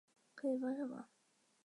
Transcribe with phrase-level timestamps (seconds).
[0.35, 1.05] 初为翰林院编修。